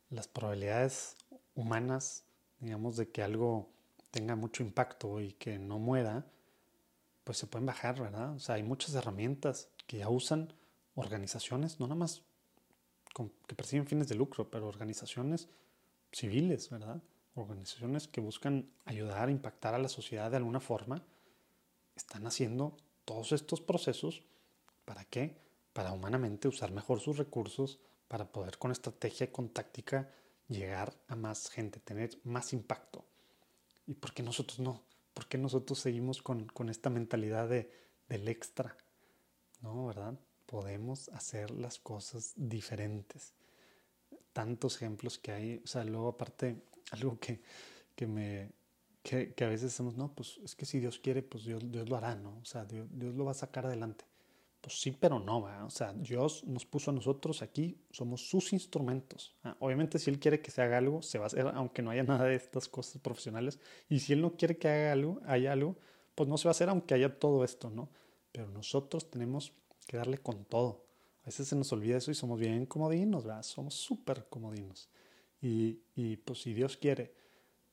[0.10, 1.18] las probabilidades
[1.56, 2.24] humanas,
[2.60, 3.68] digamos, de que algo
[4.12, 6.26] tenga mucho impacto y que no muera,
[7.24, 8.34] pues se pueden bajar, ¿verdad?
[8.36, 10.54] O sea, hay muchas herramientas que ya usan
[10.96, 12.24] organizaciones, no nada más
[13.48, 15.48] que persiguen fines de lucro, pero organizaciones
[16.12, 17.02] civiles, ¿verdad?
[17.36, 21.04] Organizaciones que buscan ayudar impactar a la sociedad de alguna forma,
[21.96, 24.24] están haciendo todos estos procesos,
[24.86, 25.38] ¿para qué?
[25.74, 30.10] Para humanamente usar mejor sus recursos, para poder con estrategia y con táctica
[30.48, 33.06] llegar a más gente, tener más impacto.
[33.88, 34.82] ¿Y por qué nosotros no?
[35.14, 37.72] ¿Por qué nosotros seguimos con, con esta mentalidad de,
[38.10, 38.76] del extra?
[39.62, 40.20] No, ¿verdad?
[40.46, 43.34] Podemos hacer las cosas diferentes.
[44.34, 45.62] Tantos ejemplos que hay.
[45.64, 47.42] O sea, luego aparte, algo que,
[47.96, 48.52] que me...
[49.04, 51.98] Que, a veces decimos, no, pues es que si Dios quiere, pues Dios, Dios lo
[51.98, 52.38] hará, ¿no?
[52.42, 54.06] O sea, Dios, Dios lo va a sacar adelante.
[54.64, 55.66] Pues sí, pero no, ¿verdad?
[55.66, 59.36] O sea, Dios nos puso a nosotros aquí, somos sus instrumentos.
[59.44, 61.92] Ah, Obviamente, si Él quiere que se haga algo, se va a hacer, aunque no
[61.92, 63.60] haya nada de estas cosas profesionales.
[63.90, 65.76] Y si Él no quiere que haga algo, haya algo,
[66.16, 67.90] pues no se va a hacer, aunque haya todo esto, ¿no?
[68.32, 69.52] Pero nosotros tenemos
[69.86, 70.86] que darle con todo.
[71.24, 73.44] A veces se nos olvida eso y somos bien comodinos, ¿verdad?
[73.44, 74.88] Somos súper comodinos.
[75.42, 77.14] Y, y pues si Dios quiere,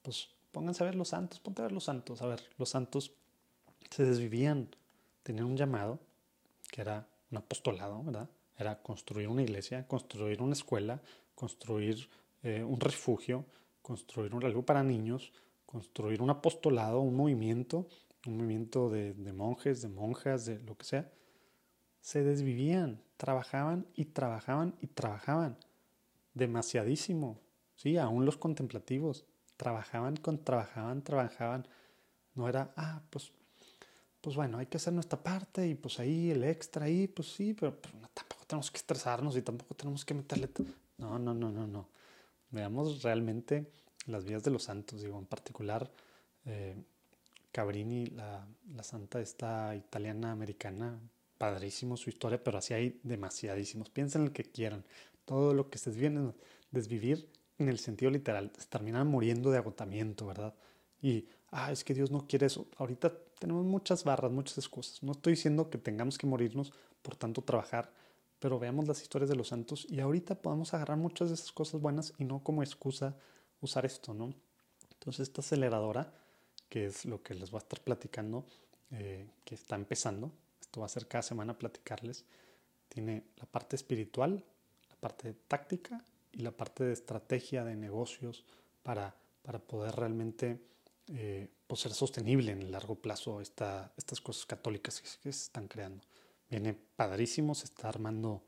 [0.03, 2.21] pues pónganse a ver los santos, ponte a ver los santos.
[2.21, 3.13] A ver, los santos
[3.91, 4.75] se desvivían,
[5.23, 6.01] tenían un llamado
[6.71, 8.29] que era un apostolado, ¿verdad?
[8.57, 11.01] Era construir una iglesia, construir una escuela,
[11.35, 12.09] construir
[12.43, 13.45] eh, un refugio,
[13.83, 15.33] construir un algo para niños,
[15.67, 17.87] construir un apostolado, un movimiento,
[18.27, 21.11] un movimiento de, monjes, de monjas, de lo que sea.
[22.01, 25.59] Se desvivían, trabajaban y trabajaban y trabajaban.
[26.35, 27.41] Demasiadísimo.
[27.77, 29.27] Sí, aún los contemplativos.
[29.57, 31.69] Trabajaban, con, trabajaban, trabajaban.
[32.35, 33.33] No era, ah, pues
[34.21, 37.55] pues bueno, hay que hacer nuestra parte y pues ahí el extra ahí, pues sí,
[37.55, 40.49] pero, pero no, tampoco tenemos que estresarnos y tampoco tenemos que meterle...
[40.99, 41.89] No, no, no, no, no.
[42.51, 43.73] Veamos realmente
[44.07, 45.91] las vidas de los santos, digo, en particular
[46.45, 46.77] eh,
[47.53, 50.99] Cabrini, la, la santa esta italiana americana,
[51.39, 53.89] padrísimo su historia, pero así hay demasiadísimos.
[53.89, 54.85] Piensen en el que quieran.
[55.25, 56.35] Todo lo que se desviven
[56.71, 57.29] desvivir
[57.59, 60.55] en el sentido literal, se terminan muriendo de agotamiento, ¿verdad?
[61.03, 62.67] Y, ah, es que Dios no quiere eso.
[62.77, 65.03] Ahorita tenemos muchas barras, muchas excusas.
[65.03, 67.93] No estoy diciendo que tengamos que morirnos por tanto trabajar,
[68.39, 71.81] pero veamos las historias de los santos y ahorita podemos agarrar muchas de esas cosas
[71.81, 73.17] buenas y no como excusa
[73.61, 74.35] usar esto, ¿no?
[74.93, 76.13] Entonces esta aceleradora,
[76.69, 78.47] que es lo que les voy a estar platicando,
[78.91, 82.25] eh, que está empezando, esto va a ser cada semana platicarles,
[82.89, 84.45] tiene la parte espiritual,
[84.89, 88.45] la parte táctica y la parte de estrategia de negocios
[88.83, 90.61] para, para poder realmente
[91.13, 95.45] eh, pues ser sostenible en el largo plazo esta, estas cosas católicas que, que, se
[95.45, 96.05] están creando.
[96.49, 98.43] Viene padrísimo, se está armando,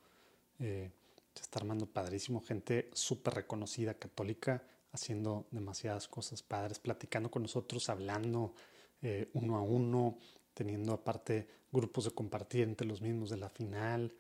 [0.58, 0.90] eh,
[1.34, 7.88] se está armando padrísimo, gente súper reconocida católica haciendo demasiadas cosas padres, platicando con nosotros,
[7.88, 8.54] hablando
[9.00, 10.18] eh, uno a uno,
[10.54, 14.12] teniendo aparte grupos de compartir entre los mismos de la final.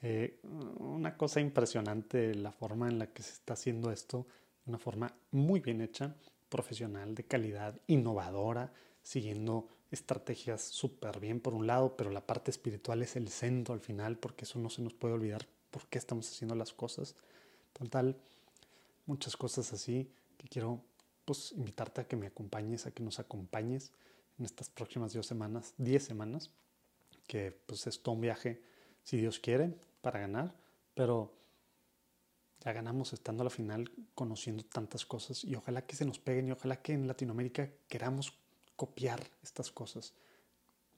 [0.00, 0.40] Eh,
[0.78, 4.26] una cosa impresionante la forma en la que se está haciendo esto,
[4.66, 6.16] una forma muy bien hecha
[6.54, 13.02] profesional de calidad, innovadora, siguiendo estrategias súper bien por un lado, pero la parte espiritual
[13.02, 16.30] es el centro al final, porque eso no se nos puede olvidar por qué estamos
[16.30, 17.16] haciendo las cosas.
[17.72, 18.16] Total,
[19.04, 20.80] muchas cosas así que quiero
[21.24, 23.90] pues invitarte a que me acompañes, a que nos acompañes
[24.38, 26.50] en estas próximas 10 semanas, 10 semanas,
[27.26, 28.62] que pues es todo un viaje,
[29.02, 30.54] si Dios quiere, para ganar,
[30.94, 31.34] pero
[32.64, 36.48] ya ganamos estando a la final conociendo tantas cosas y ojalá que se nos peguen
[36.48, 38.32] y ojalá que en Latinoamérica queramos
[38.74, 40.14] copiar estas cosas.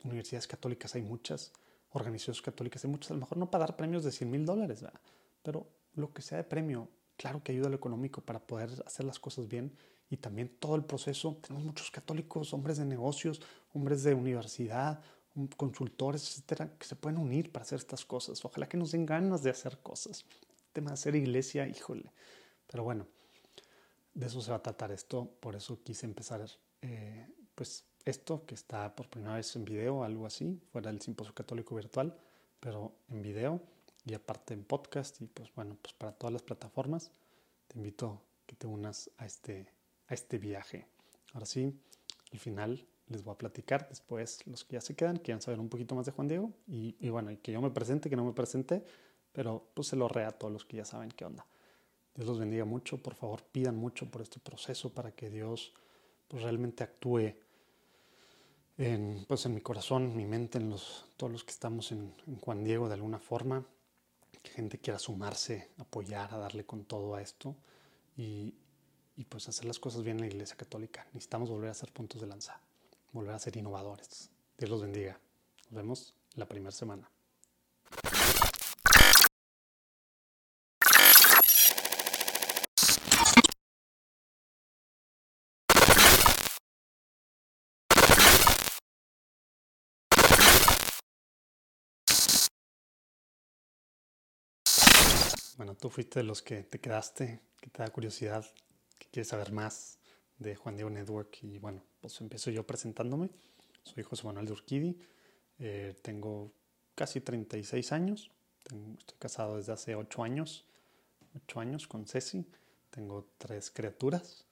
[0.04, 1.52] Universidades católicas hay muchas,
[1.90, 4.84] organizaciones católicas hay muchas, a lo mejor no para dar premios de 100 mil dólares,
[5.42, 9.04] pero lo que sea de premio, claro que ayuda a lo económico para poder hacer
[9.04, 9.76] las cosas bien
[10.08, 11.38] y también todo el proceso.
[11.42, 13.40] Tenemos muchos católicos, hombres de negocios,
[13.74, 15.00] hombres de universidad,
[15.56, 18.44] consultores, etcétera, que se pueden unir para hacer estas cosas.
[18.44, 20.24] Ojalá que nos den ganas de hacer cosas
[20.76, 22.12] tema de hacer iglesia, híjole.
[22.66, 23.06] Pero bueno,
[24.12, 26.44] de eso se va a tratar esto, por eso quise empezar
[26.82, 31.34] eh, pues esto que está por primera vez en video, algo así, fuera del simposio
[31.34, 32.14] católico virtual,
[32.60, 33.62] pero en video
[34.04, 37.10] y aparte en podcast y pues bueno, pues para todas las plataformas,
[37.68, 39.72] te invito a que te unas a este,
[40.08, 40.86] a este viaje.
[41.32, 41.72] Ahora sí,
[42.32, 45.70] al final les voy a platicar después los que ya se quedan, quieran saber un
[45.70, 48.26] poquito más de Juan Diego y, y bueno, y que yo me presente, que no
[48.26, 48.84] me presente,
[49.36, 51.44] pero pues se lo rea a todos los que ya saben qué onda.
[52.14, 55.74] Dios los bendiga mucho, por favor pidan mucho por este proceso para que Dios
[56.26, 57.34] pues realmente actúe
[58.78, 62.36] en, pues en mi corazón, mi mente, en los, todos los que estamos en, en
[62.36, 63.62] Juan Diego de alguna forma,
[64.42, 67.54] que gente quiera sumarse, apoyar, a darle con todo a esto
[68.16, 68.54] y,
[69.18, 71.04] y pues hacer las cosas bien en la Iglesia Católica.
[71.12, 72.58] Necesitamos volver a ser puntos de lanza,
[73.12, 74.30] volver a ser innovadores.
[74.56, 75.20] Dios los bendiga.
[75.64, 77.10] Nos vemos la primera semana.
[95.56, 98.44] Bueno, tú fuiste de los que te quedaste, que te da curiosidad,
[98.98, 99.98] que quieres saber más
[100.38, 101.38] de Juan Diego Network.
[101.42, 103.30] Y bueno, pues empiezo yo presentándome.
[103.82, 104.98] Soy José Manuel de Urquidi,
[105.58, 106.52] eh, tengo
[106.94, 108.30] casi 36 años,
[108.98, 110.66] estoy casado desde hace 8 años,
[111.34, 112.44] 8 años con Ceci,
[112.90, 114.44] tengo tres criaturas,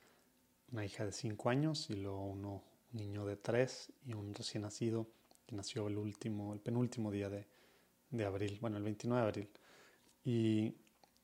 [0.73, 2.63] una hija de 5 años y luego uno,
[2.93, 5.09] un niño de 3 y un recién nacido
[5.47, 7.47] que nació el último, el penúltimo día de,
[8.11, 9.51] de abril, bueno, el 29 de abril.
[10.25, 10.75] Y,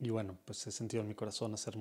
[0.00, 1.76] y, bueno, pues he sentido en mi corazón hacer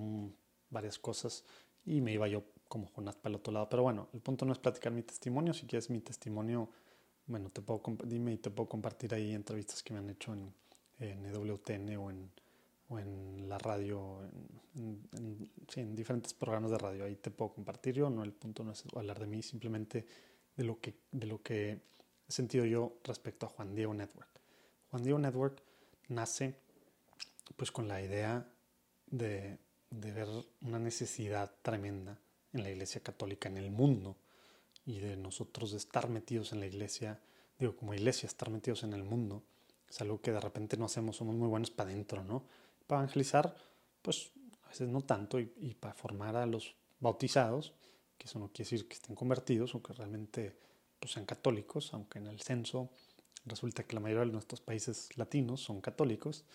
[0.70, 1.44] varias cosas
[1.86, 3.70] y me iba yo como Jonás para el otro lado.
[3.70, 6.70] Pero bueno, el punto no es platicar mi testimonio, si quieres mi testimonio,
[7.26, 10.54] bueno, te puedo, dime y te puedo compartir ahí entrevistas que me han hecho en,
[11.00, 12.32] en EWTN o en,
[12.90, 14.24] o en la radio,
[14.76, 17.06] en, en, sí, en, diferentes programas de radio.
[17.06, 20.06] Ahí te puedo compartir yo, no, el punto no es hablar de mí, simplemente
[20.56, 21.72] de lo que, de lo que
[22.28, 24.30] he sentido yo respecto a Juan Diego Network.
[24.90, 25.62] Juan Diego Network
[26.08, 26.56] nace
[27.56, 28.48] pues con la idea
[29.08, 29.58] de,
[29.90, 30.28] de ver
[30.62, 32.20] una necesidad tremenda
[32.54, 34.18] en la Iglesia Católica en el mundo
[34.86, 37.20] y de nosotros de estar metidos en la Iglesia,
[37.60, 39.44] digo, como Iglesia, estar metidos en el mundo,
[39.90, 42.44] es algo que de repente no hacemos, somos muy buenos para adentro, ¿no?
[42.88, 43.56] Para evangelizar,
[44.02, 44.32] pues
[44.66, 47.74] a veces no tanto, y, y, para formar a los bautizados,
[48.18, 50.56] que eso no quiere decir que estén convertidos o que realmente
[51.00, 52.90] pues, sean católicos, aunque en el censo
[53.46, 56.46] resulta que la mayoría de nuestros países latinos son católicos,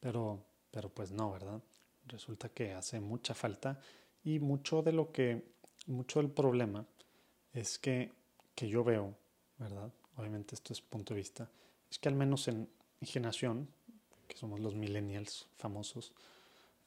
[0.00, 1.60] pero, pero pues no, ¿verdad?
[2.06, 3.80] Resulta que hace mucha falta
[4.24, 5.42] y mucho de lo que,
[5.86, 6.86] mucho del problema
[7.52, 8.12] es que,
[8.54, 9.14] que yo veo,
[9.58, 9.92] ¿verdad?
[10.16, 11.50] Obviamente esto es punto de vista,
[11.90, 12.68] es que al menos en
[13.00, 13.68] mi generación,
[14.26, 16.12] que somos los millennials famosos,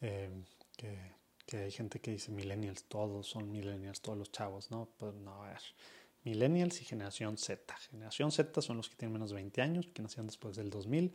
[0.02, 0.30] eh,
[0.76, 0.98] que,
[1.46, 4.90] que, hay gente que dice millennials, todos son millennials, todos los chavos, ¿no?
[4.98, 5.62] Pues no, a ver,
[6.24, 7.76] millennials y generación Z.
[7.90, 11.14] Generación Z son los que tienen menos de 20 años, que nacieron después del 2000,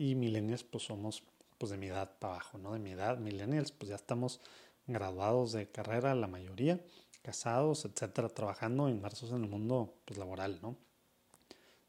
[0.00, 1.22] y millennials pues somos
[1.58, 2.72] pues de mi edad para abajo, ¿no?
[2.72, 4.40] De mi edad, millennials, pues ya estamos
[4.86, 6.80] graduados de carrera, la mayoría,
[7.20, 10.74] casados, etcétera, trabajando, inmersos en el mundo pues, laboral, ¿no?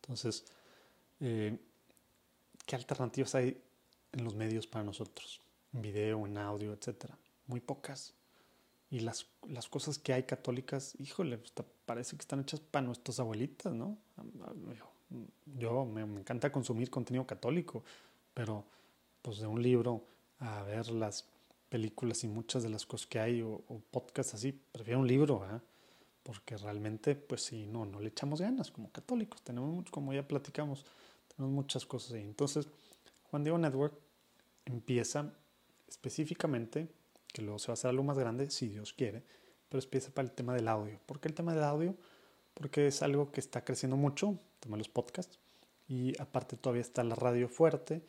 [0.02, 0.44] Entonces,
[1.22, 1.58] eh,
[2.66, 3.64] ¿qué alternativas hay
[4.12, 5.40] en los medios para nosotros?
[5.72, 7.18] En video, en audio, etcétera.
[7.48, 8.14] Muy pocas.
[8.90, 11.40] Y las, las cosas que hay católicas, híjole,
[11.86, 13.98] parece que están hechas para nuestras abuelitas, ¿no?
[15.58, 17.84] Yo me, me encanta consumir contenido católico,
[18.34, 18.64] pero
[19.22, 20.04] pues de un libro
[20.40, 21.26] a ver las
[21.70, 25.46] películas y muchas de las cosas que hay o, o podcasts así, prefiero un libro,
[25.50, 25.60] ¿eh?
[26.24, 30.86] porque realmente, pues sí, no, no le echamos ganas como católicos, tenemos como ya platicamos,
[31.36, 32.24] tenemos muchas cosas ahí.
[32.24, 32.68] Entonces,
[33.30, 33.94] Juan Diego Network
[34.66, 35.34] empieza
[35.88, 36.88] específicamente,
[37.28, 39.24] que luego se va a hacer algo más grande, si Dios quiere,
[39.70, 41.00] pero empieza para el tema del audio.
[41.06, 41.96] ¿Por qué el tema del audio?
[42.54, 45.40] Porque es algo que está creciendo mucho, de los podcasts,
[45.88, 48.02] y aparte todavía está la radio fuerte,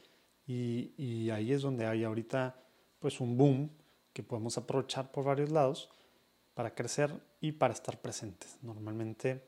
[0.46, 2.56] y, y ahí es donde hay ahorita
[2.98, 3.70] pues un boom
[4.12, 5.88] que podemos aprovechar por varios lados
[6.54, 8.58] para crecer y para estar presentes.
[8.62, 9.42] Normalmente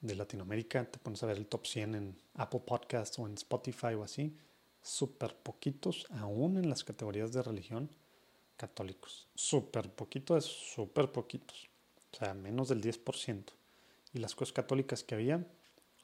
[0.00, 3.94] de Latinoamérica te pones a ver el top 100 en Apple Podcasts o en Spotify
[3.94, 4.36] o así,
[4.82, 7.90] súper poquitos, aún en las categorías de religión,
[8.56, 9.28] católicos.
[9.34, 11.68] Súper poquito es súper poquitos,
[12.12, 13.44] o sea, menos del 10%.
[14.12, 15.46] Y las cosas católicas que había,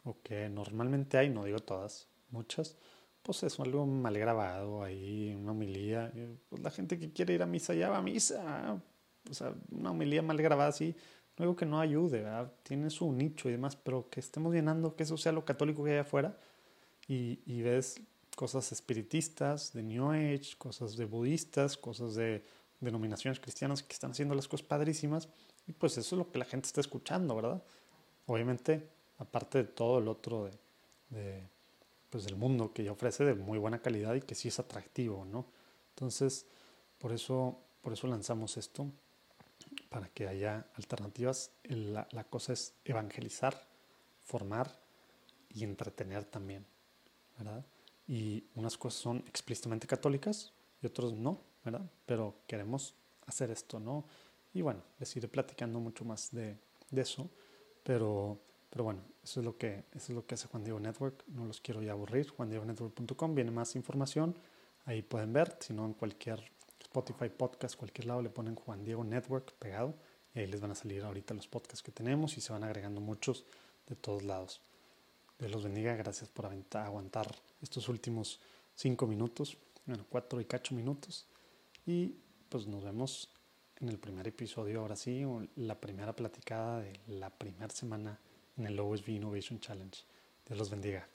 [0.04, 2.76] o que normalmente hay, no digo todas, muchas,
[3.22, 6.12] pues es algo mal grabado ahí, una homilía.
[6.48, 8.80] Pues la gente que quiere ir a misa ya va a misa.
[9.30, 10.94] O sea, una homilía mal grabada así,
[11.38, 12.52] no digo que no ayude, ¿verdad?
[12.62, 15.92] tiene su nicho y demás, pero que estemos llenando, que eso sea lo católico que
[15.92, 16.38] hay afuera
[17.08, 18.00] y, y ves
[18.36, 22.44] cosas espiritistas, de New Age, cosas de budistas, cosas de
[22.80, 25.28] denominaciones cristianas que están haciendo las cosas padrísimas
[25.66, 27.62] y pues eso es lo que la gente está escuchando, ¿verdad?
[28.26, 30.50] Obviamente, aparte de todo el otro
[31.10, 31.46] de,
[32.10, 35.24] pues, del mundo que ya ofrece de muy buena calidad y que sí es atractivo,
[35.24, 35.46] ¿no?
[35.90, 36.46] Entonces,
[36.98, 38.86] por eso, por eso lanzamos esto,
[39.88, 41.50] para que haya alternativas.
[41.64, 43.68] La, la cosa es evangelizar,
[44.24, 44.78] formar
[45.50, 46.64] y entretener también,
[47.38, 47.64] ¿verdad?
[48.08, 51.88] Y unas cosas son explícitamente católicas y otras no, ¿verdad?
[52.06, 52.94] Pero queremos
[53.26, 54.04] hacer esto, ¿no?
[54.52, 56.56] Y bueno, les iré platicando mucho más de,
[56.90, 57.28] de eso,
[57.84, 58.40] pero
[58.74, 61.22] pero bueno, eso es lo que, eso es lo que hace Juan Diego Network.
[61.28, 62.28] No los quiero ya aburrir.
[62.30, 64.36] JuanDiegoNetwork.com viene más información.
[64.84, 65.56] Ahí pueden ver.
[65.60, 66.42] Si no, en cualquier
[66.80, 69.94] Spotify podcast, cualquier lado le ponen Juan Diego Network pegado.
[70.34, 73.00] Y ahí les van a salir ahorita los podcasts que tenemos y se van agregando
[73.00, 73.44] muchos
[73.86, 74.60] de todos lados.
[75.38, 75.94] Dios los bendiga.
[75.94, 77.32] Gracias por aguantar
[77.62, 78.40] estos últimos
[78.74, 79.56] cinco minutos.
[79.86, 81.28] Bueno, cuatro y cacho minutos.
[81.86, 82.16] Y
[82.48, 83.30] pues nos vemos
[83.80, 85.24] en el primer episodio, ahora sí,
[85.56, 88.18] la primera platicada de la primera semana
[88.56, 89.98] en el OSV Innovation Challenge.
[90.46, 91.08] Dios los bendiga.